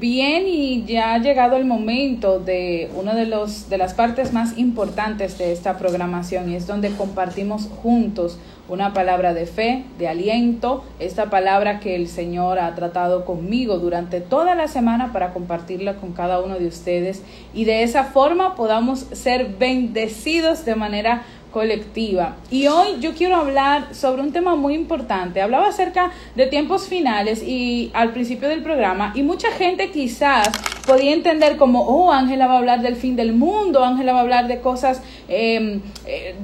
[0.00, 4.58] Bien, y ya ha llegado el momento de una de, los, de las partes más
[4.58, 8.38] importantes de esta programación y es donde compartimos juntos
[8.68, 14.20] una palabra de fe, de aliento, esta palabra que el Señor ha tratado conmigo durante
[14.20, 17.22] toda la semana para compartirla con cada uno de ustedes
[17.52, 21.22] y de esa forma podamos ser bendecidos de manera
[21.54, 22.34] colectiva.
[22.50, 25.40] Y hoy yo quiero hablar sobre un tema muy importante.
[25.40, 30.50] Hablaba acerca de tiempos finales y al principio del programa y mucha gente quizás
[30.84, 34.22] podía entender como, oh, Ángela va a hablar del fin del mundo, Ángela va a
[34.22, 36.34] hablar de cosas, em, eh,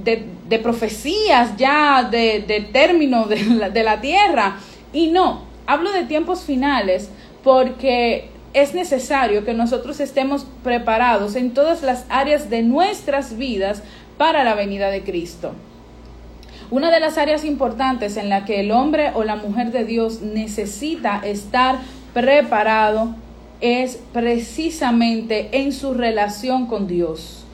[0.48, 4.59] de, profecías ya, de, de términos de la, de la tierra.
[4.92, 7.10] Y no, hablo de tiempos finales
[7.42, 13.82] porque es necesario que nosotros estemos preparados en todas las áreas de nuestras vidas
[14.20, 15.52] para la venida de Cristo.
[16.70, 20.20] Una de las áreas importantes en la que el hombre o la mujer de Dios
[20.20, 21.79] necesita estar
[22.12, 23.15] preparado
[23.62, 27.46] es precisamente en su relación con Dios.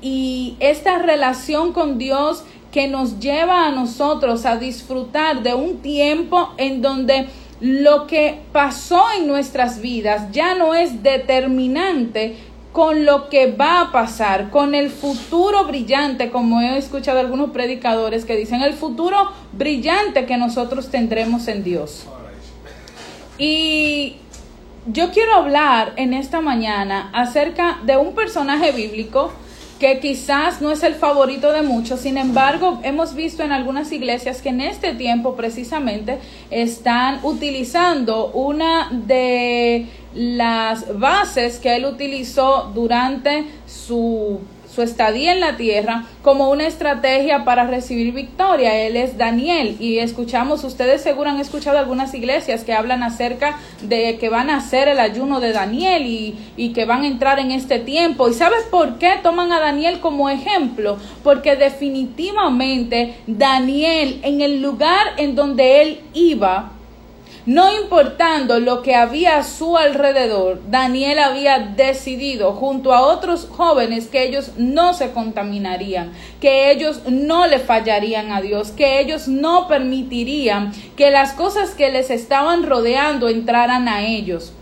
[0.00, 6.50] Y esta relación con Dios que nos lleva a nosotros a disfrutar de un tiempo
[6.56, 7.26] en donde
[7.58, 12.36] lo que pasó en nuestras vidas ya no es determinante
[12.76, 18.26] con lo que va a pasar, con el futuro brillante, como he escuchado algunos predicadores
[18.26, 22.04] que dicen, el futuro brillante que nosotros tendremos en Dios.
[23.38, 24.16] Y
[24.84, 29.32] yo quiero hablar en esta mañana acerca de un personaje bíblico
[29.78, 34.40] que quizás no es el favorito de muchos, sin embargo, hemos visto en algunas iglesias
[34.40, 36.18] que en este tiempo precisamente
[36.50, 44.40] están utilizando una de las bases que él utilizó durante su,
[44.76, 48.74] su, estadía en la tierra como una estrategia para recibir victoria.
[48.86, 54.18] Él es Daniel y escuchamos, ustedes seguro han escuchado algunas iglesias que hablan acerca de
[54.18, 57.50] que van a hacer el ayuno de Daniel y, y que van a entrar en
[57.50, 58.28] este tiempo.
[58.28, 60.98] ¿Y sabes por qué toman a Daniel como ejemplo?
[61.24, 66.72] Porque definitivamente Daniel en el lugar en donde él iba,
[67.46, 74.08] no importando lo que había a su alrededor, Daniel había decidido junto a otros jóvenes
[74.08, 79.68] que ellos no se contaminarían, que ellos no le fallarían a Dios, que ellos no
[79.68, 84.52] permitirían que las cosas que les estaban rodeando entraran a ellos.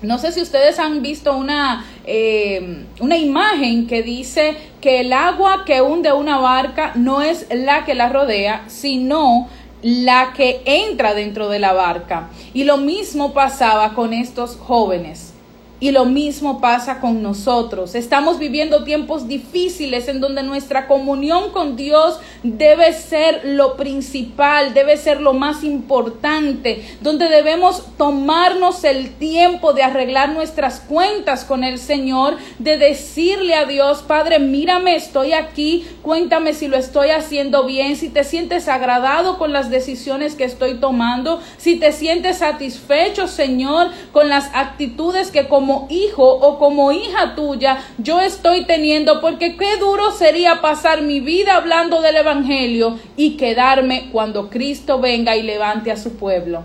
[0.00, 5.64] No sé si ustedes han visto una, eh, una imagen que dice que el agua
[5.66, 9.48] que hunde una barca no es la que la rodea, sino
[9.82, 12.28] la que entra dentro de la barca.
[12.52, 15.34] Y lo mismo pasaba con estos jóvenes.
[15.80, 17.94] Y lo mismo pasa con nosotros.
[17.94, 24.96] Estamos viviendo tiempos difíciles en donde nuestra comunión con Dios debe ser lo principal, debe
[24.96, 31.78] ser lo más importante, donde debemos tomarnos el tiempo de arreglar nuestras cuentas con el
[31.78, 37.94] Señor, de decirle a Dios, Padre, mírame, estoy aquí, cuéntame si lo estoy haciendo bien,
[37.94, 43.90] si te sientes agradado con las decisiones que estoy tomando, si te sientes satisfecho, Señor,
[44.10, 49.58] con las actitudes que como como hijo o como hija tuya yo estoy teniendo, porque
[49.58, 55.42] qué duro sería pasar mi vida hablando del Evangelio y quedarme cuando Cristo venga y
[55.42, 56.64] levante a su pueblo.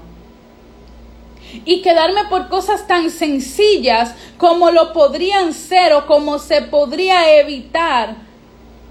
[1.65, 8.15] Y quedarme por cosas tan sencillas como lo podrían ser o como se podría evitar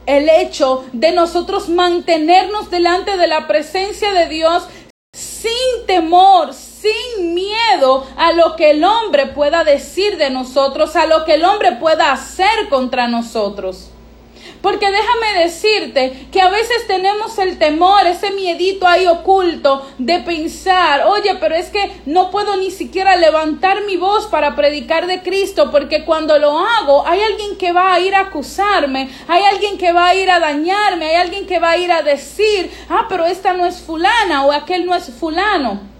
[0.04, 4.64] el hecho de nosotros mantenernos delante de la presencia de Dios
[5.14, 11.24] sin temor, sin miedo a lo que el hombre pueda decir de nosotros, a lo
[11.24, 13.88] que el hombre pueda hacer contra nosotros.
[14.60, 21.04] Porque déjame decirte que a veces tenemos el temor, ese miedito ahí oculto de pensar,
[21.06, 25.70] oye, pero es que no puedo ni siquiera levantar mi voz para predicar de Cristo,
[25.72, 29.92] porque cuando lo hago hay alguien que va a ir a acusarme, hay alguien que
[29.92, 33.26] va a ir a dañarme, hay alguien que va a ir a decir, ah, pero
[33.26, 35.91] esta no es fulana o aquel no es fulano.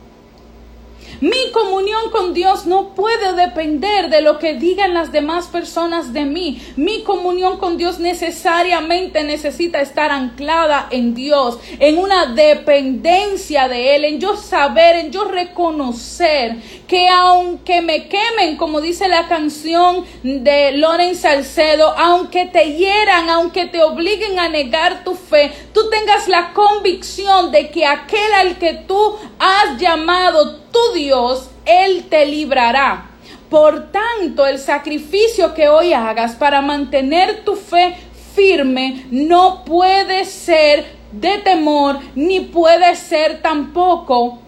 [1.22, 6.24] Mi comunión con Dios no puede depender de lo que digan las demás personas de
[6.24, 6.60] mí.
[6.74, 14.04] Mi comunión con Dios necesariamente necesita estar anclada en Dios, en una dependencia de Él,
[14.04, 16.56] en yo saber, en yo reconocer
[16.92, 23.64] que aunque me quemen, como dice la canción de Loren Salcedo, aunque te hieran, aunque
[23.64, 28.74] te obliguen a negar tu fe, tú tengas la convicción de que aquel al que
[28.74, 33.06] tú has llamado tu Dios, Él te librará.
[33.48, 37.96] Por tanto, el sacrificio que hoy hagas para mantener tu fe
[38.34, 44.41] firme no puede ser de temor, ni puede ser tampoco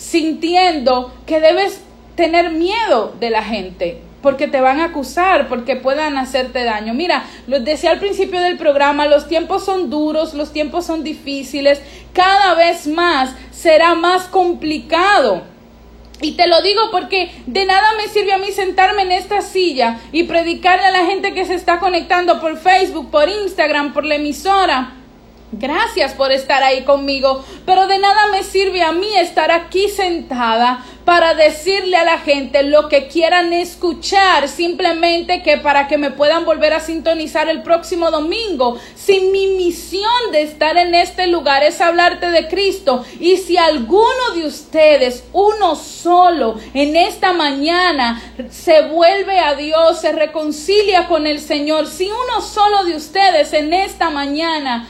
[0.00, 1.82] sintiendo que debes
[2.16, 6.92] tener miedo de la gente porque te van a acusar, porque puedan hacerte daño.
[6.92, 11.80] Mira, lo decía al principio del programa, los tiempos son duros, los tiempos son difíciles,
[12.12, 15.42] cada vez más será más complicado.
[16.22, 20.00] Y te lo digo porque de nada me sirve a mí sentarme en esta silla
[20.12, 24.16] y predicarle a la gente que se está conectando por Facebook, por Instagram, por la
[24.16, 24.99] emisora
[25.52, 30.84] Gracias por estar ahí conmigo, pero de nada me sirve a mí estar aquí sentada
[31.04, 36.44] para decirle a la gente lo que quieran escuchar, simplemente que para que me puedan
[36.44, 38.78] volver a sintonizar el próximo domingo.
[38.94, 44.34] Si mi misión de estar en este lugar es hablarte de Cristo y si alguno
[44.36, 51.40] de ustedes, uno solo, en esta mañana se vuelve a Dios, se reconcilia con el
[51.40, 54.86] Señor, si uno solo de ustedes en esta mañana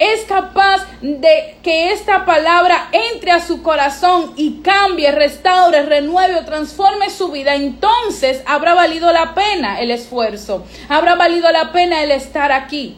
[0.00, 6.44] es capaz de que esta palabra entre a su corazón y cambie, restaure, renueve o
[6.46, 12.12] transforme su vida, entonces habrá valido la pena el esfuerzo, habrá valido la pena el
[12.12, 12.96] estar aquí.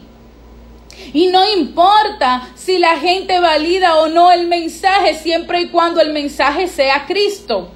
[1.11, 6.13] Y no importa si la gente valida o no el mensaje, siempre y cuando el
[6.13, 7.69] mensaje sea Cristo.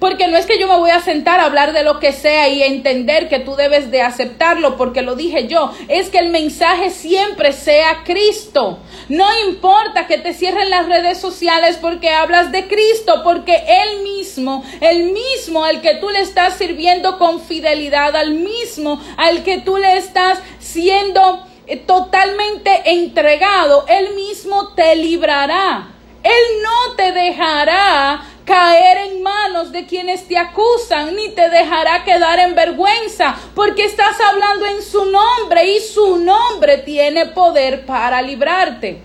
[0.00, 2.48] Porque no es que yo me voy a sentar a hablar de lo que sea
[2.48, 5.72] y entender que tú debes de aceptarlo porque lo dije yo.
[5.88, 8.78] Es que el mensaje siempre sea Cristo.
[9.10, 14.64] No importa que te cierren las redes sociales porque hablas de Cristo, porque Él mismo,
[14.80, 19.76] el mismo al que tú le estás sirviendo con fidelidad, al mismo al que tú
[19.76, 25.88] le estás siendo eh, totalmente entregado, Él mismo te librará.
[26.22, 32.40] Él no te dejará caer en manos de quienes te acusan, ni te dejará quedar
[32.40, 39.02] en vergüenza, porque estás hablando en su nombre y su nombre tiene poder para librarte.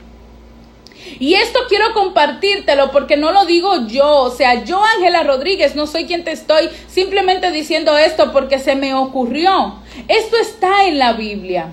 [1.19, 5.85] Y esto quiero compartírtelo porque no lo digo yo, o sea, yo Ángela Rodríguez no
[5.85, 9.75] soy quien te estoy simplemente diciendo esto porque se me ocurrió.
[10.07, 11.67] Esto está en la Biblia.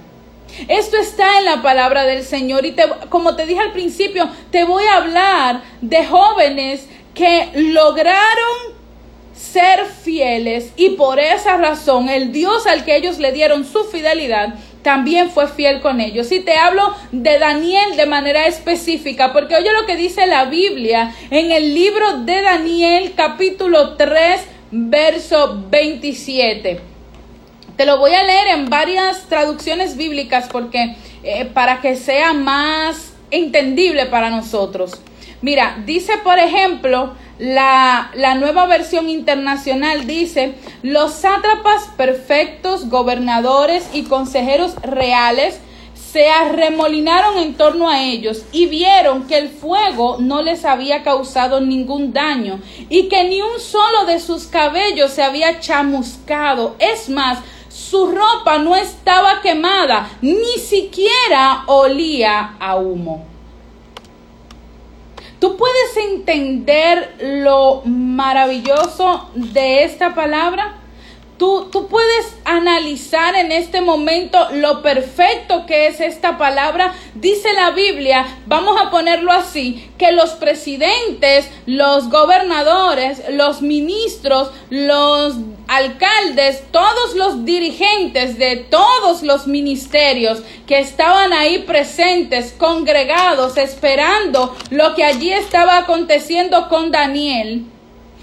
[0.68, 4.64] Esto está en la palabra del Señor y te, como te dije al principio, te
[4.64, 8.72] voy a hablar de jóvenes que lograron
[9.34, 14.54] ser fieles y por esa razón el Dios al que ellos le dieron su fidelidad
[14.82, 16.30] también fue fiel con ellos.
[16.32, 21.14] Y te hablo de Daniel de manera específica, porque oye lo que dice la Biblia
[21.30, 24.40] en el libro de Daniel capítulo 3,
[24.72, 26.80] verso 27.
[27.76, 33.12] Te lo voy a leer en varias traducciones bíblicas porque eh, para que sea más
[33.30, 35.00] entendible para nosotros.
[35.42, 44.04] Mira, dice por ejemplo, la, la, nueva versión internacional dice, los sátrapas perfectos, gobernadores y
[44.04, 45.58] consejeros reales
[46.12, 51.60] se arremolinaron en torno a ellos y vieron que el fuego no les había causado
[51.60, 56.76] ningún daño y que ni un solo de sus cabellos se había chamuscado.
[56.78, 63.31] Es más, su ropa no estaba quemada, ni siquiera olía a humo.
[65.42, 70.81] ¿Tú puedes entender lo maravilloso de esta palabra?
[71.42, 76.94] Tú, puedes analizar en este momento lo perfecto que es esta palabra.
[77.16, 85.34] Dice la Biblia, vamos a ponerlo así, que los presidentes, los gobernadores, los ministros, los
[85.66, 94.94] alcaldes, todos los dirigentes de todos los ministerios que estaban ahí presentes, congregados, esperando lo
[94.94, 97.64] que allí estaba aconteciendo con Daniel,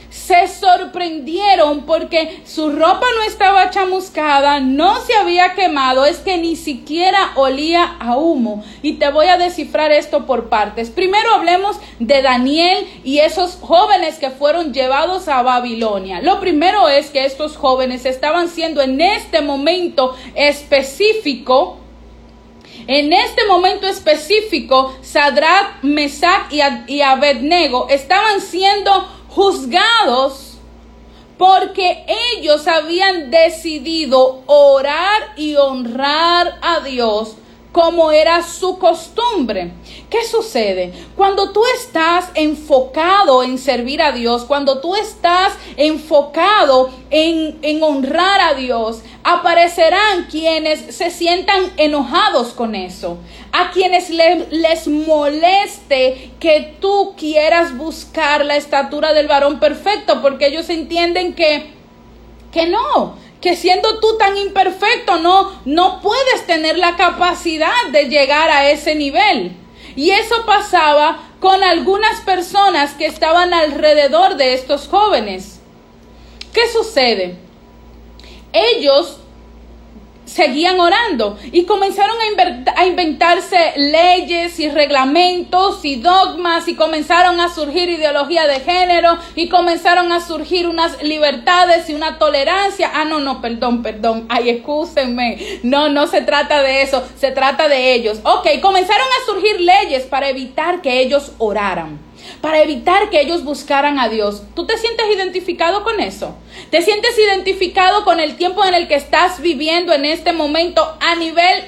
[0.09, 6.55] se sorprendieron porque su ropa no estaba chamuscada, no se había quemado, es que ni
[6.55, 8.63] siquiera olía a humo.
[8.81, 10.89] Y te voy a descifrar esto por partes.
[10.89, 16.21] Primero hablemos de Daniel y esos jóvenes que fueron llevados a Babilonia.
[16.21, 21.77] Lo primero es que estos jóvenes estaban siendo en este momento específico
[22.87, 30.57] en este momento específico, Sadrach, Mesach y Abednego estaban siendo juzgados
[31.38, 32.05] porque
[32.36, 37.36] ellos habían decidido orar y honrar a Dios
[37.71, 39.71] como era su costumbre.
[40.09, 40.91] ¿Qué sucede?
[41.15, 48.41] Cuando tú estás enfocado en servir a Dios, cuando tú estás enfocado en, en honrar
[48.41, 53.17] a Dios, aparecerán quienes se sientan enojados con eso,
[53.51, 60.69] a quienes les moleste que tú quieras buscar la estatura del varón perfecto, porque ellos
[60.69, 61.69] entienden que,
[62.51, 68.50] que no, que siendo tú tan imperfecto no, no puedes tener la capacidad de llegar
[68.50, 69.55] a ese nivel.
[69.96, 75.62] Y eso pasaba con algunas personas que estaban alrededor de estos jóvenes.
[76.53, 77.38] ¿Qué sucede?
[78.51, 79.18] Ellos
[80.29, 82.15] seguían orando y comenzaron
[82.75, 89.50] a, inventarse leyes y reglamentos y dogmas y comenzaron a surgir ideología de género y
[89.50, 92.91] comenzaron a surgir unas libertades y una tolerancia.
[92.93, 94.25] Ah, no, no, perdón, perdón.
[94.29, 95.59] Ay, excúsenme.
[95.63, 98.19] No, no se trata de eso, se trata de ellos.
[98.24, 102.08] Ok, comenzaron a surgir leyes para evitar que ellos oraran
[102.41, 104.43] para evitar que ellos buscaran a Dios.
[104.55, 106.36] ¿Tú te sientes identificado con eso?
[106.69, 111.15] ¿Te sientes identificado con el tiempo en el que estás viviendo en este momento a
[111.15, 111.63] nivel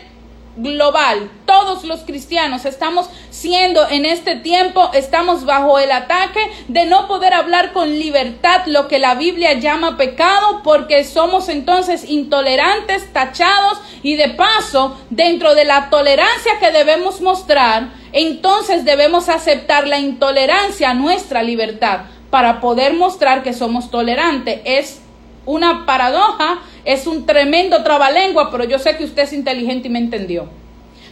[0.56, 1.30] global?
[1.46, 7.34] Todos los cristianos estamos siendo en este tiempo, estamos bajo el ataque de no poder
[7.34, 14.16] hablar con libertad lo que la Biblia llama pecado porque somos entonces intolerantes, tachados y
[14.16, 20.94] de paso, dentro de la tolerancia que debemos mostrar, entonces debemos aceptar la intolerancia a
[20.94, 24.62] nuestra libertad para poder mostrar que somos tolerantes.
[24.66, 25.02] Es
[25.46, 30.00] una paradoja, es un tremendo trabalengua, pero yo sé que usted es inteligente y me
[30.00, 30.61] entendió.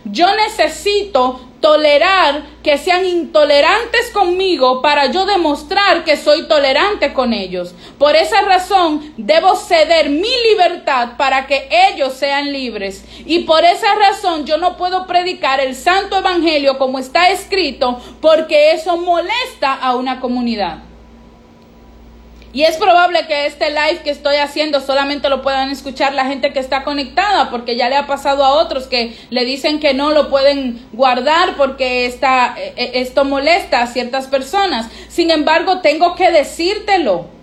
[0.05, 7.75] Yo necesito tolerar que sean intolerantes conmigo para yo demostrar que soy tolerante con ellos.
[7.97, 13.03] Por esa razón debo ceder mi libertad para que ellos sean libres.
[13.25, 18.71] Y por esa razón yo no puedo predicar el santo evangelio como está escrito porque
[18.71, 20.88] eso molesta a una comunidad.
[22.51, 26.51] Y es probable que este live que estoy haciendo solamente lo puedan escuchar la gente
[26.51, 30.11] que está conectada, porque ya le ha pasado a otros que le dicen que no
[30.11, 34.87] lo pueden guardar porque está, eh, eh, esto molesta a ciertas personas.
[35.09, 37.38] Sin embargo, tengo que decírtelo.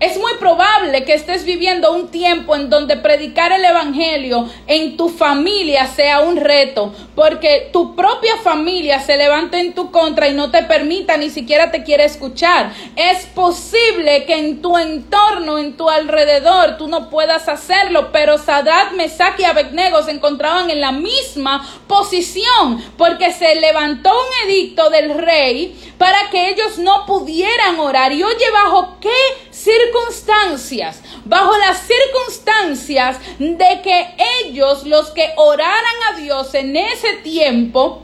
[0.00, 5.08] Es muy probable que estés viviendo un tiempo en donde predicar el Evangelio en tu
[5.08, 10.52] familia sea un reto, porque tu propia familia se levanta en tu contra y no
[10.52, 12.72] te permita, ni siquiera te quiere escuchar.
[12.94, 18.92] Es posible que en tu entorno, en tu alrededor, tú no puedas hacerlo, pero Sadat,
[18.92, 25.18] Mesach y Abednego se encontraban en la misma posición, porque se levantó un edicto del
[25.18, 28.12] rey para que ellos no pudieran orar.
[28.12, 31.00] Y oye, ¿bajo qué circunstancias?
[31.24, 38.02] Bajo las circunstancias de que ellos, los que oraran a Dios en ese tiempo,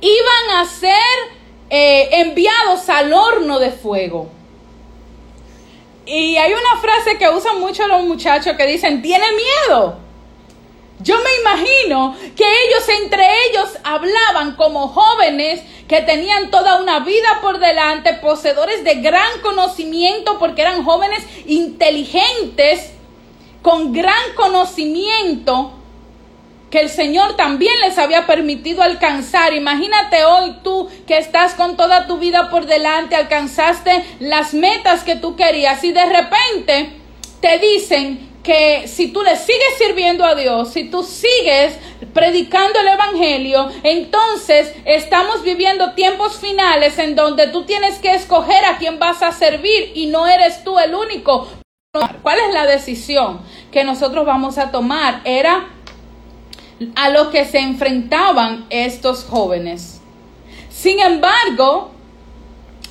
[0.00, 1.34] iban a ser
[1.70, 4.28] eh, enviados al horno de fuego.
[6.06, 10.03] Y hay una frase que usan mucho los muchachos que dicen, tiene miedo.
[11.00, 17.40] Yo me imagino que ellos entre ellos hablaban como jóvenes que tenían toda una vida
[17.42, 22.92] por delante, poseedores de gran conocimiento porque eran jóvenes inteligentes,
[23.60, 25.72] con gran conocimiento
[26.70, 29.54] que el Señor también les había permitido alcanzar.
[29.54, 35.16] Imagínate hoy tú que estás con toda tu vida por delante, alcanzaste las metas que
[35.16, 36.92] tú querías y de repente
[37.40, 41.78] te dicen que si tú le sigues sirviendo a Dios, si tú sigues
[42.12, 48.76] predicando el Evangelio, entonces estamos viviendo tiempos finales en donde tú tienes que escoger a
[48.76, 51.48] quién vas a servir y no eres tú el único.
[52.22, 53.40] ¿Cuál es la decisión
[53.72, 55.22] que nosotros vamos a tomar?
[55.24, 55.68] Era
[56.96, 60.02] a lo que se enfrentaban estos jóvenes.
[60.68, 61.92] Sin embargo,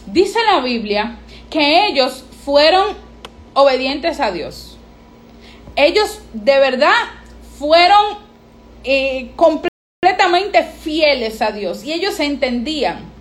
[0.07, 1.19] dice la Biblia
[1.51, 2.95] que ellos fueron
[3.53, 4.72] obedientes a Dios
[5.75, 6.93] ellos de verdad
[7.57, 8.17] fueron
[8.83, 13.12] eh, completamente fieles a Dios y ellos entendían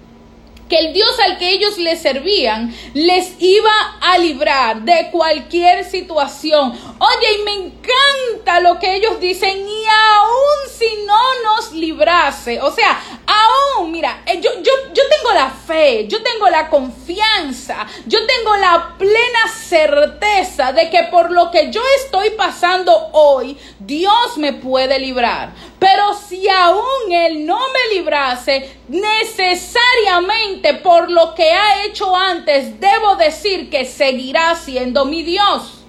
[0.72, 6.72] que el Dios al que ellos le servían les iba a librar de cualquier situación.
[6.98, 12.72] Oye, y me encanta lo que ellos dicen, y aún si no nos librase, o
[12.72, 18.20] sea, aún, mira, eh, yo, yo, yo tengo la fe, yo tengo la confianza, yo
[18.26, 24.54] tengo la plena certeza de que por lo que yo estoy pasando hoy, Dios me
[24.54, 25.52] puede librar.
[25.82, 33.16] Pero si aún Él no me librase, necesariamente por lo que ha hecho antes, debo
[33.16, 35.82] decir que seguirá siendo mi Dios.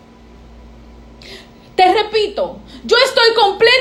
[1.75, 3.72] Te repito, yo estoy completamente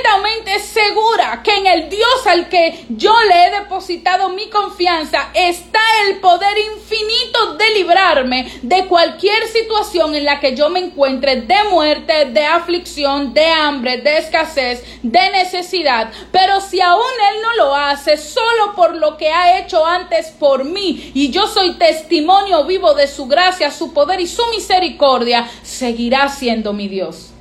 [0.62, 6.18] segura que en el Dios al que yo le he depositado mi confianza está el
[6.18, 12.26] poder infinito de librarme de cualquier situación en la que yo me encuentre de muerte,
[12.26, 16.10] de aflicción, de hambre, de escasez, de necesidad.
[16.30, 17.02] Pero si aún
[17.34, 21.46] Él no lo hace, solo por lo que ha hecho antes por mí, y yo
[21.46, 27.31] soy testimonio vivo de su gracia, su poder y su misericordia, seguirá siendo mi Dios.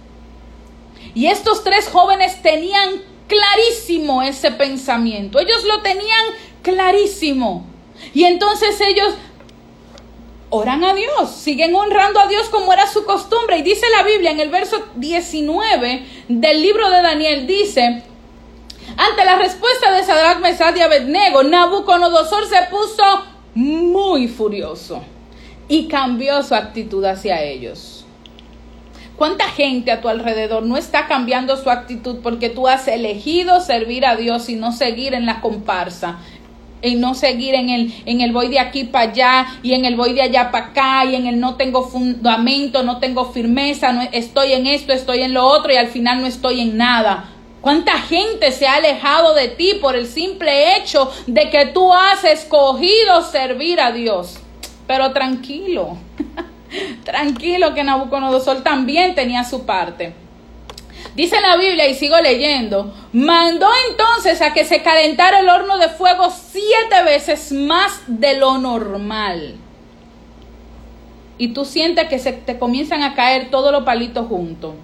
[1.14, 5.40] Y estos tres jóvenes tenían clarísimo ese pensamiento.
[5.40, 6.26] Ellos lo tenían
[6.62, 7.66] clarísimo.
[8.14, 9.14] Y entonces ellos
[10.50, 13.58] oran a Dios, siguen honrando a Dios como era su costumbre.
[13.58, 18.04] Y dice la Biblia en el verso 19 del libro de Daniel, dice,
[18.98, 23.04] ante la respuesta de Sadrach, Mesad y Abednego, Nabucodonosor se puso
[23.56, 25.02] muy furioso
[25.68, 28.01] y cambió su actitud hacia ellos.
[29.16, 34.06] ¿Cuánta gente a tu alrededor no está cambiando su actitud porque tú has elegido servir
[34.06, 36.18] a Dios y no seguir en la comparsa?
[36.82, 39.96] Y no seguir en el, en el voy de aquí para allá y en el
[39.96, 44.02] voy de allá para acá y en el no tengo fundamento, no tengo firmeza, no
[44.12, 47.30] estoy en esto, estoy en lo otro y al final no estoy en nada.
[47.62, 52.24] ¿Cuánta gente se ha alejado de ti por el simple hecho de que tú has
[52.24, 54.40] escogido servir a Dios?
[54.88, 55.98] Pero tranquilo,
[57.04, 60.14] tranquilo que Nabucodonosor también tenía su parte.
[61.16, 65.90] Dice la Biblia, y sigo leyendo, mandó entonces a que se calentara el horno de
[65.90, 69.56] fuego siete veces más de lo normal.
[71.38, 74.76] Y tú sientes que se te comienzan a caer todos los palitos juntos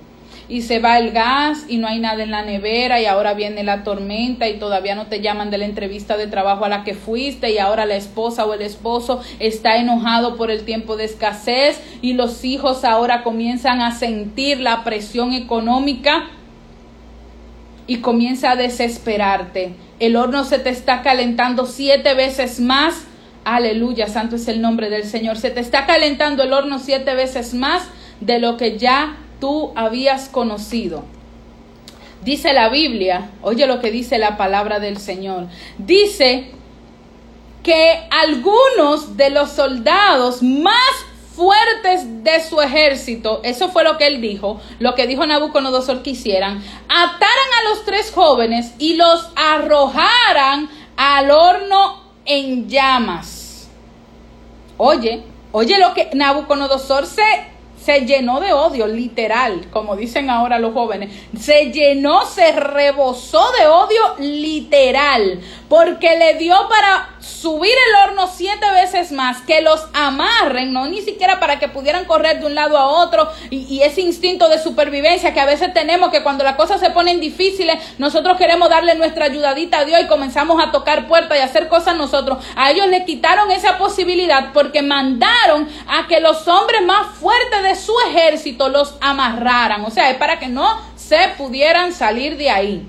[0.50, 3.64] y se va el gas y no hay nada en la nevera y ahora viene
[3.64, 6.94] la tormenta y todavía no te llaman de la entrevista de trabajo a la que
[6.94, 11.82] fuiste y ahora la esposa o el esposo está enojado por el tiempo de escasez
[12.02, 16.30] y los hijos ahora comienzan a sentir la presión económica
[17.86, 19.74] y comienza a desesperarte.
[20.00, 23.06] El horno se te está calentando siete veces más.
[23.44, 25.38] Aleluya, santo es el nombre del Señor.
[25.38, 27.88] Se te está calentando el horno siete veces más
[28.20, 31.04] de lo que ya tú habías conocido.
[32.24, 36.52] Dice la Biblia, oye lo que dice la palabra del Señor, dice
[37.64, 40.74] que algunos de los soldados más
[41.36, 46.10] fuertes de su ejército, eso fue lo que él dijo, lo que dijo Nabucodonosor que
[46.10, 53.70] hicieran, ataran a los tres jóvenes y los arrojaran al horno en llamas.
[54.78, 57.24] Oye, oye lo que Nabucodonosor se
[57.88, 61.10] se llenó de odio, literal, como dicen ahora los jóvenes.
[61.40, 68.66] Se llenó, se rebosó de odio literal, porque le dio para subir el horno siete
[68.72, 72.78] veces más, que los amarren, no ni siquiera para que pudieran correr de un lado
[72.78, 76.80] a otro, y, ese instinto de supervivencia que a veces tenemos, que cuando las cosas
[76.80, 81.38] se ponen difíciles, nosotros queremos darle nuestra ayudadita a Dios y comenzamos a tocar puertas
[81.38, 82.44] y hacer cosas nosotros.
[82.56, 87.76] A ellos le quitaron esa posibilidad porque mandaron a que los hombres más fuertes de
[87.76, 92.88] su ejército los amarraran, o sea, es para que no se pudieran salir de ahí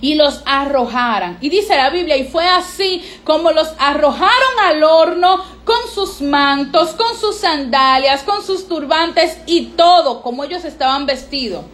[0.00, 1.38] y los arrojaran.
[1.40, 6.90] Y dice la Biblia, y fue así como los arrojaron al horno con sus mantos,
[6.90, 11.64] con sus sandalias, con sus turbantes y todo, como ellos estaban vestidos.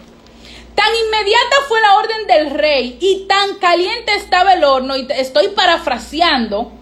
[0.75, 5.49] Tan inmediata fue la orden del rey y tan caliente estaba el horno, y estoy
[5.49, 6.73] parafraseando,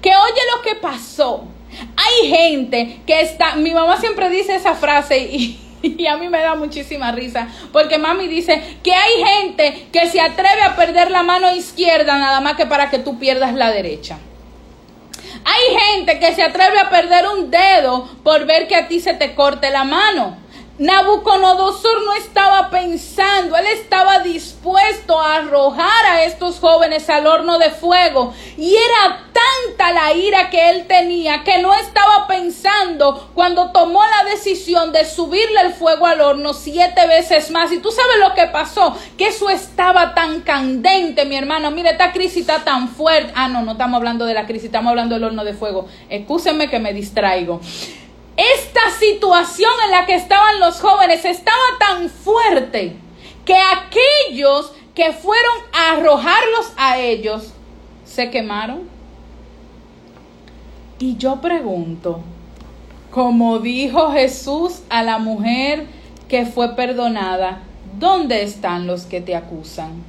[0.00, 1.44] que oye lo que pasó.
[1.96, 6.40] Hay gente que está, mi mamá siempre dice esa frase y, y a mí me
[6.40, 11.22] da muchísima risa, porque mami dice que hay gente que se atreve a perder la
[11.22, 14.18] mano izquierda nada más que para que tú pierdas la derecha.
[15.44, 19.14] Hay gente que se atreve a perder un dedo por ver que a ti se
[19.14, 20.36] te corte la mano.
[20.78, 27.70] Nabucodonosor no estaba pensando, él estaba dispuesto a arrojar a estos jóvenes al horno de
[27.70, 28.32] fuego.
[28.56, 34.30] Y era tanta la ira que él tenía que no estaba pensando cuando tomó la
[34.30, 37.72] decisión de subirle el fuego al horno siete veces más.
[37.72, 41.72] Y tú sabes lo que pasó, que eso estaba tan candente, mi hermano.
[41.72, 43.32] Mire, esta crisis está tan fuerte.
[43.34, 45.88] Ah, no, no estamos hablando de la crisis, estamos hablando del horno de fuego.
[46.08, 47.60] Excúsenme que me distraigo.
[48.38, 48.67] Esta
[49.12, 52.96] situación en la que estaban los jóvenes estaba tan fuerte
[53.44, 57.52] que aquellos que fueron a arrojarlos a ellos
[58.04, 58.88] se quemaron.
[60.98, 62.20] Y yo pregunto,
[63.10, 65.86] como dijo Jesús a la mujer
[66.28, 67.62] que fue perdonada,
[67.98, 70.02] ¿dónde están los que te acusan?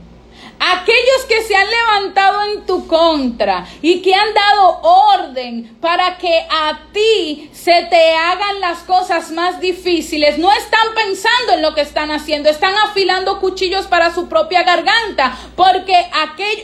[0.60, 6.46] Aquellos que se han levantado en tu contra y que han dado orden para que
[6.50, 11.82] a ti se te hagan las cosas más difíciles, no están pensando en lo que
[11.82, 16.10] están haciendo, están afilando cuchillos para su propia garganta, porque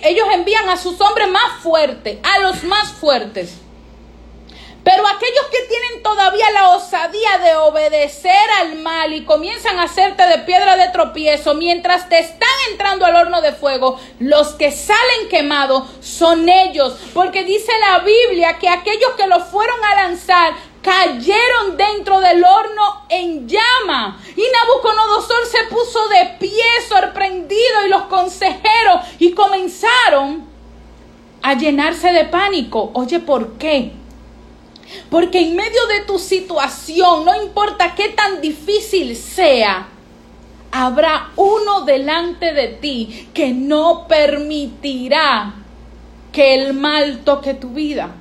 [0.04, 3.65] ellos envían a sus hombres más fuertes, a los más fuertes
[4.86, 10.22] pero aquellos que tienen todavía la osadía de obedecer al mal y comienzan a hacerte
[10.28, 15.28] de piedra de tropiezo mientras te están entrando al horno de fuego, los que salen
[15.28, 16.98] quemados son ellos.
[17.16, 23.08] Porque dice la Biblia que aquellos que lo fueron a lanzar cayeron dentro del horno
[23.10, 24.22] en llama.
[24.36, 30.48] Y Nabucodonosor se puso de pie sorprendido y los consejeros y comenzaron
[31.42, 32.92] a llenarse de pánico.
[32.94, 34.05] Oye, ¿por qué?
[35.10, 39.88] Porque en medio de tu situación, no importa qué tan difícil sea,
[40.72, 45.54] habrá uno delante de ti que no permitirá
[46.32, 48.14] que el mal toque tu vida.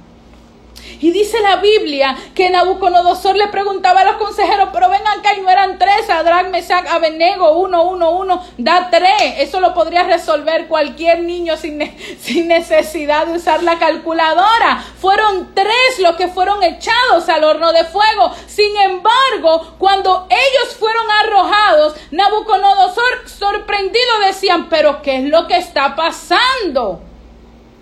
[1.01, 5.41] Y dice la Biblia que Nabucodonosor le preguntaba a los consejeros, pero vengan acá y
[5.41, 9.35] no eran tres, Adrach, Mesach, Abednego, uno, uno, uno, da tres.
[9.39, 11.81] Eso lo podría resolver cualquier niño sin,
[12.21, 14.83] sin necesidad de usar la calculadora.
[14.99, 18.33] Fueron tres los que fueron echados al horno de fuego.
[18.47, 25.95] Sin embargo, cuando ellos fueron arrojados, Nabucodonosor sorprendido decían, pero ¿qué es lo que está
[25.97, 27.01] pasando?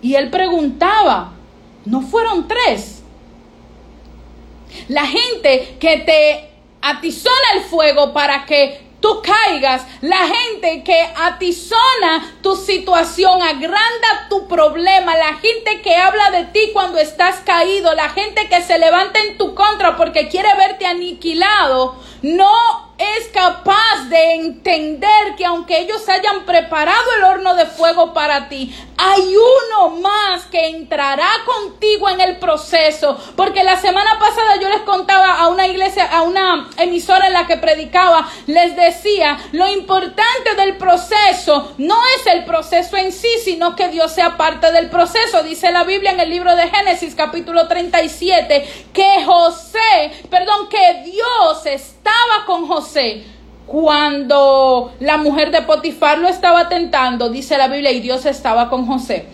[0.01, 1.33] Y él preguntaba,
[1.85, 3.03] ¿no fueron tres?
[4.89, 12.37] La gente que te atizona el fuego para que tú caigas, la gente que atizona
[12.41, 18.09] tu situación, agranda tu problema, la gente que habla de ti cuando estás caído, la
[18.11, 24.35] gente que se levanta en tu contra porque quiere verte aniquilado, no es capaz de
[24.35, 28.73] entender que aunque ellos hayan preparado el horno de fuego para ti,
[29.05, 33.19] hay uno más que entrará contigo en el proceso.
[33.35, 37.49] Porque la semana pasada yo les contaba a una iglesia, a una emisora en la
[37.49, 43.75] que predicaba, les decía, lo importante del proceso no es el proceso en sí, sino
[43.75, 45.43] que Dios sea parte del proceso.
[45.43, 51.67] Dice la Biblia en el libro de Génesis capítulo 37 que José, perdón, que Dios
[51.67, 53.25] estaba con José
[53.73, 58.87] cuando la mujer de Potifar lo estaba tentando, dice la Biblia, y Dios estaba con
[58.87, 59.25] José.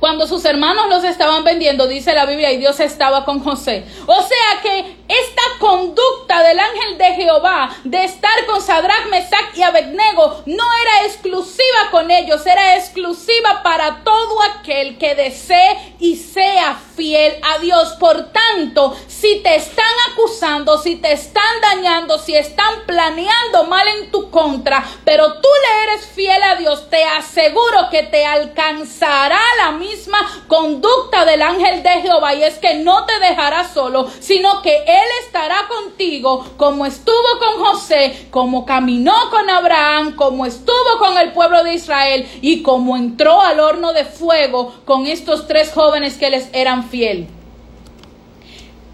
[0.00, 3.84] Cuando sus hermanos los estaban vendiendo, dice la Biblia, y Dios estaba con José.
[4.04, 9.62] O sea que esta conducta del ángel de Jehová de estar con Sadrach, Mesach y
[9.62, 16.76] Abednego no era exclusiva con ellos, era exclusiva para todo aquel que desee y sea
[16.96, 17.94] fiel a Dios.
[18.00, 24.10] Por tanto, si te están acusando, si te están dañando, si están planeando mal en
[24.10, 29.72] tu contra, pero tú le eres fiel a Dios, te aseguro que te alcanzará la
[29.72, 34.76] misma conducta del ángel de Jehová y es que no te dejará solo, sino que
[34.76, 41.32] Él estará contigo como estuvo con José, como caminó con Abraham, como estuvo con el
[41.32, 46.30] pueblo de Israel y como entró al horno de fuego con estos tres jóvenes que
[46.30, 47.28] les eran fiel.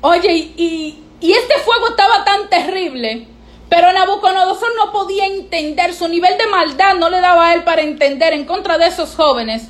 [0.00, 3.28] Oye, y, este fuego estaba tan terrible
[3.68, 7.80] pero Nabucodonosor no podía entender, su nivel de maldad no le daba a él para
[7.80, 9.68] entender en contra de esos jóvenes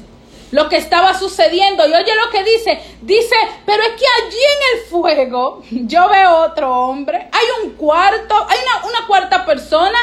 [0.50, 1.86] lo que estaba sucediendo.
[1.86, 6.36] Y oye lo que dice, dice, pero es que allí en el fuego yo veo
[6.46, 8.58] otro hombre, hay un cuarto, hay
[8.88, 9.98] una cuarta persona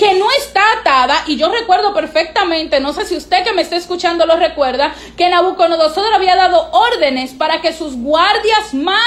[0.00, 3.76] que no está atada, y yo recuerdo perfectamente, no sé si usted que me está
[3.76, 9.04] escuchando lo recuerda, que Nabucodonosor había dado órdenes para que sus guardias más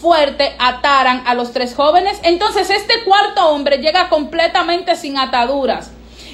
[0.00, 2.20] fuertes ataran a los tres jóvenes.
[2.22, 5.90] Entonces este cuarto hombre llega completamente sin ataduras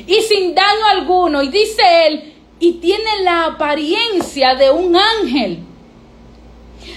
[0.07, 1.43] y sin daño alguno.
[1.43, 5.65] Y dice él, y tiene la apariencia de un ángel.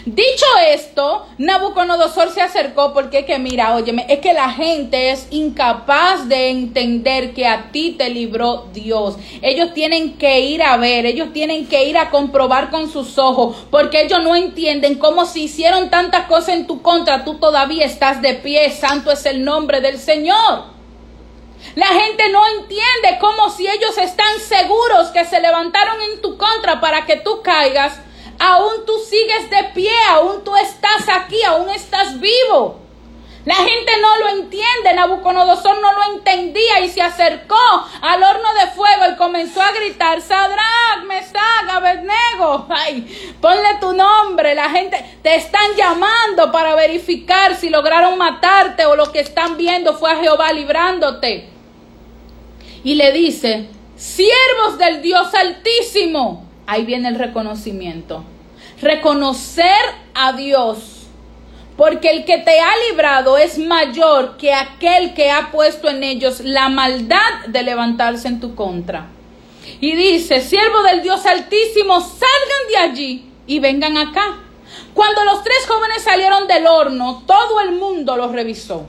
[0.06, 5.28] Dicho esto, Nabucodonosor se acercó porque es que mira, óyeme, es que la gente es
[5.32, 9.16] incapaz de entender que a ti te libró Dios.
[9.42, 13.56] Ellos tienen que ir a ver, ellos tienen que ir a comprobar con sus ojos,
[13.72, 18.22] porque ellos no entienden cómo si hicieron tantas cosas en tu contra, tú todavía estás
[18.22, 20.76] de pie, santo es el nombre del Señor.
[21.74, 26.80] La gente no entiende cómo si ellos están seguros que se levantaron en tu contra
[26.80, 28.00] para que tú caigas,
[28.40, 32.82] aún tú sigues de pie, aún tú estás aquí, aún estás vivo.
[33.46, 37.56] La gente no lo entiende, Nabucodonosor no lo entendía y se acercó
[38.02, 44.56] al horno de fuego y comenzó a gritar, Sadrach, Mesach, Abednego, ay, ponle tu nombre,
[44.56, 49.96] la gente te están llamando para verificar si lograron matarte o lo que están viendo
[49.96, 51.56] fue a Jehová librándote
[52.86, 56.45] y le dice, siervos del Dios altísimo.
[56.68, 58.24] Ahí viene el reconocimiento.
[58.82, 59.66] Reconocer
[60.14, 61.08] a Dios.
[61.78, 66.40] Porque el que te ha librado es mayor que aquel que ha puesto en ellos
[66.40, 69.08] la maldad de levantarse en tu contra.
[69.82, 74.38] Y dice, siervo del Dios altísimo, salgan de allí y vengan acá.
[74.94, 78.88] Cuando los tres jóvenes salieron del horno, todo el mundo los revisó.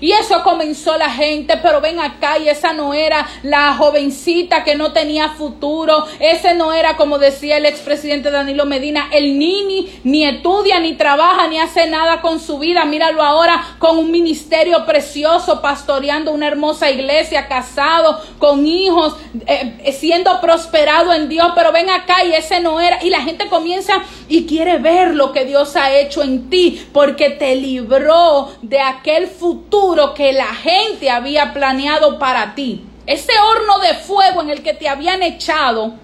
[0.00, 4.74] Y eso comenzó la gente, pero ven acá y esa no era la jovencita que
[4.74, 10.24] no tenía futuro, ese no era como decía el expresidente Danilo Medina, el nini ni
[10.24, 15.60] estudia, ni trabaja, ni hace nada con su vida, míralo ahora con un ministerio precioso,
[15.60, 22.24] pastoreando una hermosa iglesia, casado, con hijos, eh, siendo prosperado en Dios, pero ven acá
[22.24, 23.94] y ese no era, y la gente comienza
[24.28, 29.26] y quiere ver lo que Dios ha hecho en ti, porque te libró de aquel
[29.26, 29.77] futuro
[30.14, 32.84] que la gente había planeado para ti.
[33.06, 35.94] Ese horno de fuego en el que te habían echado,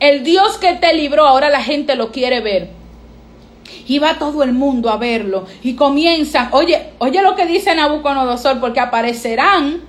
[0.00, 2.70] el Dios que te libró, ahora la gente lo quiere ver.
[3.86, 5.46] Y va todo el mundo a verlo.
[5.62, 9.82] Y comienzan, oye, oye lo que dice Nabucodonosor, porque aparecerán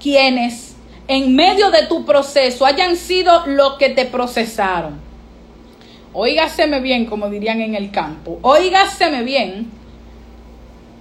[0.00, 0.76] quienes
[1.08, 5.00] en medio de tu proceso hayan sido lo que te procesaron.
[6.12, 8.38] Óigaseme bien, como dirían en el campo.
[8.42, 9.75] Óigaseme bien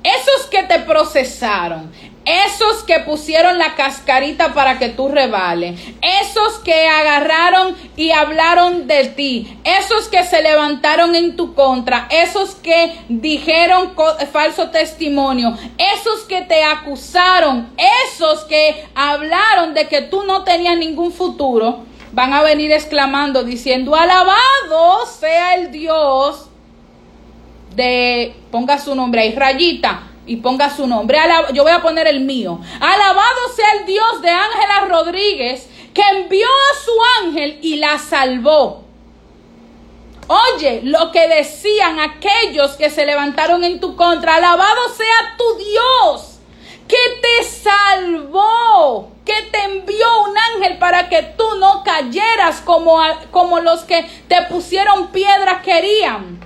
[0.06, 1.91] esos que te procesaron,
[2.26, 9.06] esos que pusieron la cascarita para que tú rebales, esos que agarraron y hablaron de
[9.06, 13.94] ti, esos que se levantaron en tu contra, esos que dijeron
[14.32, 17.70] falso testimonio, esos que te acusaron,
[18.08, 23.96] esos que hablaron de que tú no tenías ningún futuro, van a venir exclamando diciendo,
[23.96, 26.48] alabado sea el Dios
[27.76, 31.20] de, ponga su nombre ahí, rayita, y ponga su nombre.
[31.54, 32.60] yo voy a poner el mío.
[32.80, 38.84] Alabado sea el Dios de Ángela Rodríguez, que envió a su ángel y la salvó.
[40.28, 46.40] Oye, lo que decían aquellos que se levantaron en tu contra, alabado sea tu Dios,
[46.88, 52.98] que te salvó, que te envió un ángel para que tú no cayeras como,
[53.30, 56.45] como los que te pusieron piedra querían.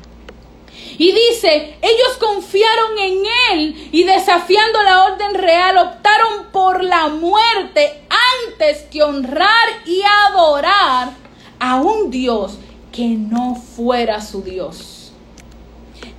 [0.99, 8.03] Y dice, ellos confiaron en Él y desafiando la orden real optaron por la muerte
[8.45, 11.13] antes que honrar y adorar
[11.57, 12.57] a un Dios
[12.91, 15.13] que no fuera su Dios.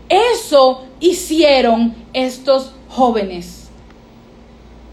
[0.08, 3.59] Eso hicieron estos jóvenes.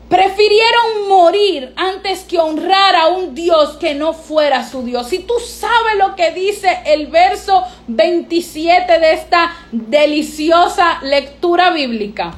[0.09, 5.09] Prefirieron morir antes que honrar a un Dios que no fuera su Dios.
[5.09, 12.35] Si tú sabes lo que dice el verso 27 de esta deliciosa lectura bíblica.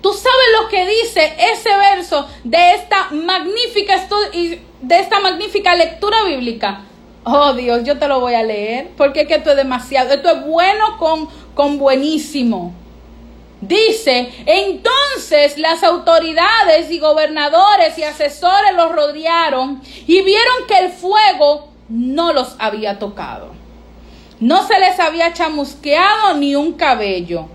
[0.00, 4.08] Tú sabes lo que dice ese verso de esta magnífica
[4.80, 6.84] de esta magnífica lectura bíblica.
[7.24, 10.30] Oh Dios, yo te lo voy a leer porque es que esto es demasiado, esto
[10.30, 12.72] es bueno con, con buenísimo.
[13.60, 21.68] Dice, entonces las autoridades y gobernadores y asesores los rodearon y vieron que el fuego
[21.90, 23.50] no los había tocado.
[24.40, 27.48] No se les había chamusqueado ni un cabello.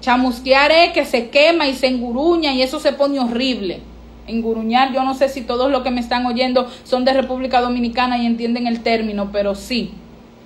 [0.00, 3.82] Chamusquear es que se quema y se enguruña y eso se pone horrible.
[4.26, 8.18] Enguruñar, yo no sé si todos los que me están oyendo son de República Dominicana
[8.18, 9.92] y entienden el término, pero sí,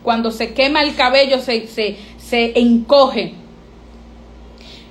[0.02, 3.39] cuando se quema el cabello se, se, se encoge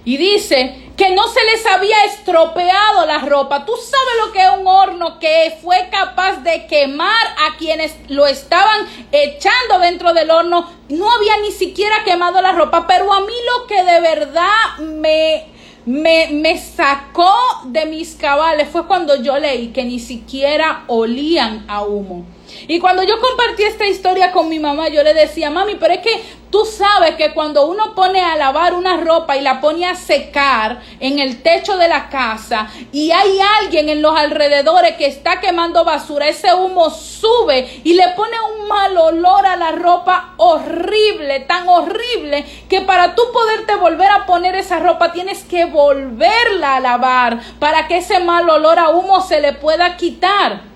[0.06, 3.66] y dice que no se les había estropeado la ropa.
[3.66, 8.28] Tú sabes lo que es un horno que fue capaz de quemar a quienes lo
[8.28, 10.70] estaban echando dentro del horno.
[10.90, 15.46] No había ni siquiera quemado la ropa, pero a mí lo que de verdad me,
[15.86, 17.34] me, me sacó
[17.66, 22.26] de mis cabales fue cuando yo leí que ni siquiera olían a humo.
[22.70, 26.02] Y cuando yo compartí esta historia con mi mamá, yo le decía, mami, pero es
[26.02, 29.96] que tú sabes que cuando uno pone a lavar una ropa y la pone a
[29.96, 35.40] secar en el techo de la casa y hay alguien en los alrededores que está
[35.40, 41.40] quemando basura, ese humo sube y le pone un mal olor a la ropa horrible,
[41.40, 46.80] tan horrible que para tú poderte volver a poner esa ropa tienes que volverla a
[46.80, 50.69] lavar para que ese mal olor a humo se le pueda quitar.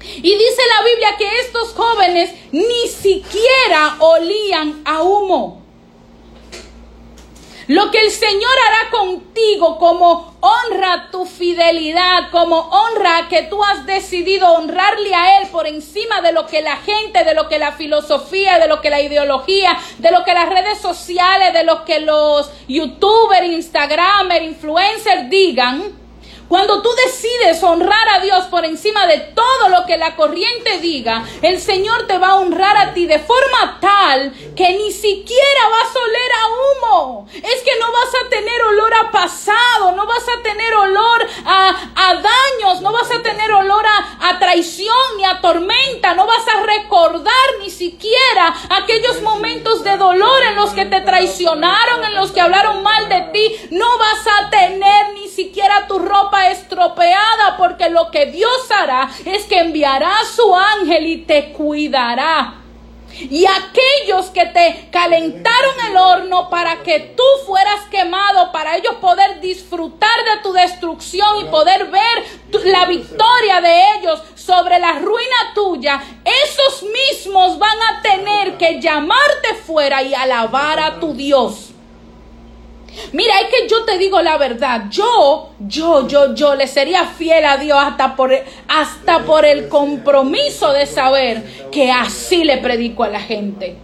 [0.00, 5.60] Y dice la Biblia que estos jóvenes ni siquiera olían a humo.
[7.70, 13.86] Lo que el Señor hará contigo como honra tu fidelidad, como honra que tú has
[13.86, 17.70] decidido honrarle a Él por encima de lo que la gente, de lo que la
[17.70, 22.00] filosofía, de lo que la ideología, de lo que las redes sociales, de lo que
[22.00, 25.99] los youtubers, instagramers, influencers digan
[26.50, 31.24] cuando tú decides honrar a Dios por encima de todo lo que la corriente diga,
[31.42, 35.94] el Señor te va a honrar a ti de forma tal que ni siquiera vas
[35.94, 37.28] a oler a humo.
[37.34, 42.14] Es que no vas a tener olor a pasado, no vas a tener olor a,
[42.14, 47.30] daños, no vas a tener olor a, traición, ni a tormenta, no vas a recordar
[47.60, 52.82] ni siquiera aquellos momentos de dolor en los que te traicionaron, en los que hablaron
[52.82, 53.68] mal de ti.
[53.70, 59.44] No vas a tener ni siquiera tu ropa estropeada porque lo que Dios hará es
[59.44, 62.60] que enviará a su ángel y te cuidará.
[63.18, 69.40] Y aquellos que te calentaron el horno para que tú fueras quemado, para ellos poder
[69.40, 76.02] disfrutar de tu destrucción y poder ver la victoria de ellos sobre la ruina tuya,
[76.24, 81.70] esos mismos van a tener que llamarte fuera y alabar a tu Dios.
[83.12, 84.84] Mira, es que yo te digo la verdad.
[84.90, 88.32] Yo, yo, yo, yo le sería fiel a Dios hasta por,
[88.68, 93.76] hasta por el compromiso de saber que así le predico a la gente.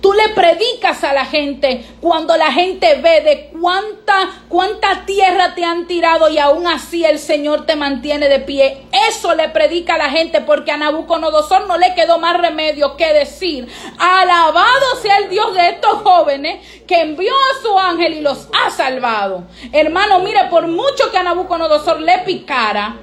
[0.00, 5.64] Tú le predicas a la gente cuando la gente ve de cuánta, cuánta tierra te
[5.64, 8.82] han tirado y aún así el Señor te mantiene de pie.
[9.08, 13.12] Eso le predica a la gente porque a Nabucodonosor no le quedó más remedio que
[13.12, 18.48] decir, alabado sea el Dios de estos jóvenes que envió a su ángel y los
[18.52, 19.44] ha salvado.
[19.72, 22.96] Hermano, mire, por mucho que a Nabucodonosor le picara,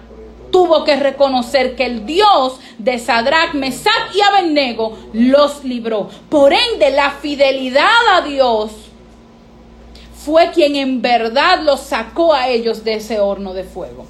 [0.55, 6.09] tuvo que reconocer que el Dios de Sadrach, Mesach y Abednego los libró.
[6.29, 8.71] Por ende, la fidelidad a Dios
[10.15, 14.05] fue quien en verdad los sacó a ellos de ese horno de fuego.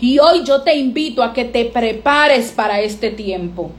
[0.00, 3.70] Y hoy yo te invito a que te prepares para este tiempo.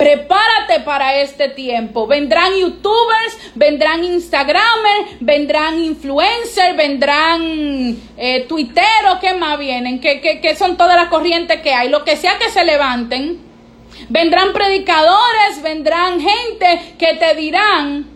[0.00, 2.06] Prepárate para este tiempo.
[2.06, 10.00] Vendrán youtubers, vendrán instagramers, vendrán influencers, vendrán eh, tuiteros, ¿qué más vienen?
[10.00, 11.90] Que, son todas las corrientes que hay.
[11.90, 13.40] Lo que sea que se levanten.
[14.08, 18.06] Vendrán predicadores, vendrán gente que te dirán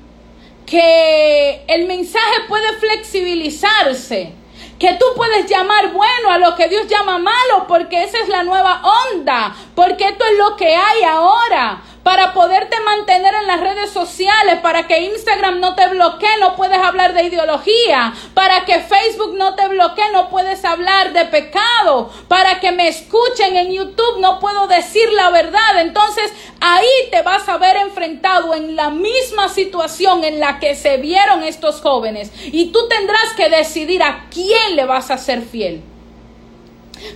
[0.65, 4.33] que el mensaje puede flexibilizarse
[4.79, 8.43] que tú puedes llamar bueno a lo que Dios llama malo, porque esa es la
[8.43, 8.83] nueva
[9.13, 14.61] onda, porque esto es lo que hay ahora para poderte mantener en las redes sociales,
[14.63, 19.57] para que Instagram no te bloquee, no puedes hablar de ideología, para que Facebook no
[19.57, 24.69] te bloquee, no puedes hablar de pecado, para que me escuchen en YouTube, no puedo
[24.69, 25.81] decir la verdad.
[25.81, 30.99] Entonces ahí te vas a ver enfrentado en la misma situación en la que se
[30.99, 35.83] vieron estos jóvenes y tú tendrás que decidir a quién le vas a ser fiel.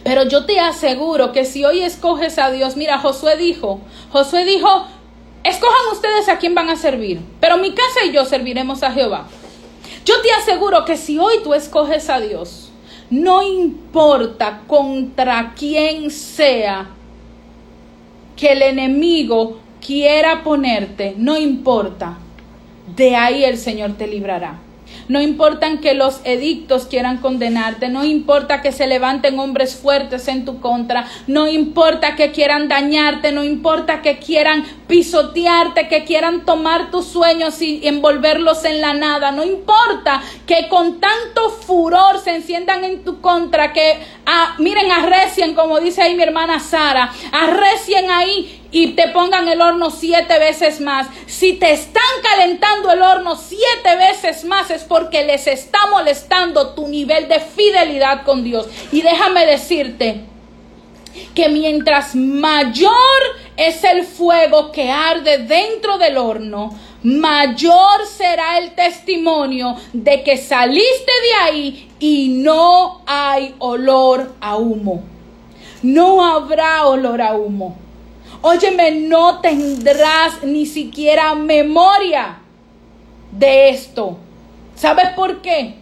[0.05, 4.87] Pero yo te aseguro que si hoy escoges a Dios, mira, Josué dijo, Josué dijo,
[5.45, 9.27] escojan ustedes a quién van a servir, pero mi casa y yo serviremos a Jehová.
[10.05, 12.71] Yo te aseguro que si hoy tú escoges a Dios,
[13.11, 16.91] no importa contra quién sea
[18.37, 22.19] que el enemigo quiera ponerte, no importa,
[22.95, 24.61] de ahí el Señor te librará.
[25.09, 30.45] No importa que los edictos quieran condenarte, no importa que se levanten hombres fuertes en
[30.45, 36.91] tu contra, no importa que quieran dañarte, no importa que quieran pisotearte, que quieran tomar
[36.91, 42.85] tus sueños y envolverlos en la nada, no importa que con tanto furor se enciendan
[42.85, 48.63] en tu contra, que ah, miren, arrecien, como dice ahí mi hermana Sara, arrecien ahí
[48.71, 51.07] y te pongan el horno siete veces más.
[51.27, 56.89] Si te están calentando el horno siete veces más es porque les está molestando tu
[56.89, 58.67] nivel de fidelidad con Dios.
[58.91, 60.25] Y déjame decirte
[61.35, 62.93] que mientras mayor
[63.57, 66.71] es el fuego que arde dentro del horno,
[67.03, 75.03] mayor será el testimonio de que saliste de ahí y no hay olor a humo.
[75.83, 77.77] No habrá olor a humo.
[78.43, 82.39] Óyeme, no tendrás ni siquiera memoria
[83.33, 84.19] de esto.
[84.75, 85.75] ¿Sabes por qué?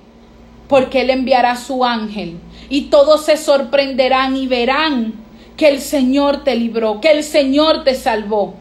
[0.68, 5.25] Porque Él enviará su ángel y todos se sorprenderán y verán
[5.56, 8.54] que el Señor te libró, que el Señor te salvó.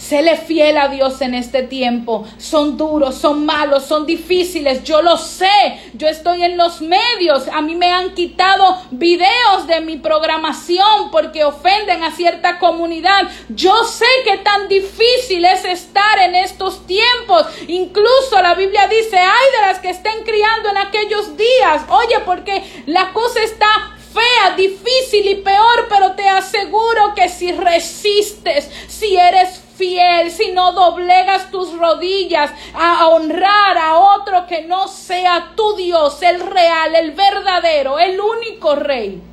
[0.00, 2.26] Séle fiel a Dios en este tiempo.
[2.38, 4.82] Son duros, son malos, son difíciles.
[4.82, 5.46] Yo lo sé.
[5.92, 7.46] Yo estoy en los medios.
[7.52, 13.28] A mí me han quitado videos de mi programación porque ofenden a cierta comunidad.
[13.50, 17.46] Yo sé que tan difícil es estar en estos tiempos.
[17.68, 21.82] Incluso la Biblia dice, ay de las que estén criando en aquellos días.
[21.88, 23.68] Oye, porque la cosa está
[24.12, 30.72] fea, difícil y peor, pero te aseguro que si resistes, si eres fiel, si no
[30.72, 37.12] doblegas tus rodillas a honrar a otro que no sea tu Dios, el real, el
[37.12, 39.29] verdadero, el único rey.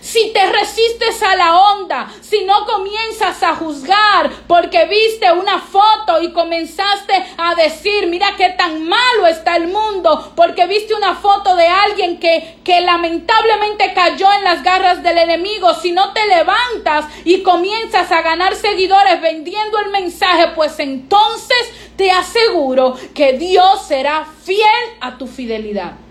[0.00, 6.22] Si te resistes a la onda, si no comienzas a juzgar porque viste una foto
[6.22, 11.56] y comenzaste a decir, mira qué tan malo está el mundo, porque viste una foto
[11.56, 17.06] de alguien que, que lamentablemente cayó en las garras del enemigo, si no te levantas
[17.24, 21.58] y comienzas a ganar seguidores vendiendo el mensaje, pues entonces
[21.96, 24.66] te aseguro que Dios será fiel
[25.00, 26.09] a tu fidelidad.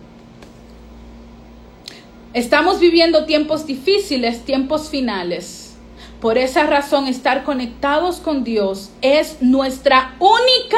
[2.36, 5.74] Estamos viviendo tiempos difíciles, tiempos finales.
[6.22, 10.78] Por esa razón, estar conectados con Dios es nuestra única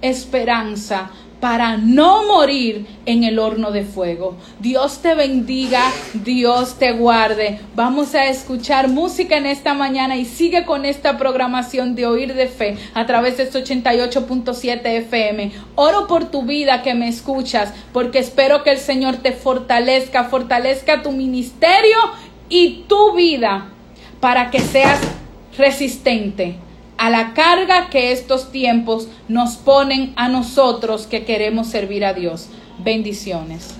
[0.00, 1.10] esperanza
[1.42, 4.36] para no morir en el horno de fuego.
[4.60, 7.58] Dios te bendiga, Dios te guarde.
[7.74, 12.46] Vamos a escuchar música en esta mañana y sigue con esta programación de Oír de
[12.46, 15.50] Fe a través de este 88.7 FM.
[15.74, 21.02] Oro por tu vida que me escuchas, porque espero que el Señor te fortalezca, fortalezca
[21.02, 21.98] tu ministerio
[22.48, 23.66] y tu vida
[24.20, 25.00] para que seas
[25.58, 26.60] resistente
[27.02, 32.46] a la carga que estos tiempos nos ponen a nosotros que queremos servir a Dios.
[32.78, 33.74] Bendiciones.